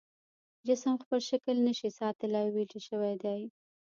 جسم 0.67 0.93
خپل 1.03 1.19
شکل 1.29 1.55
نشي 1.67 1.89
ساتلی 1.99 2.39
او 2.43 2.47
ویلې 2.55 2.79
شوی 2.87 3.13
دی. 3.23 3.41